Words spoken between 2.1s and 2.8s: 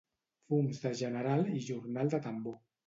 de tambor.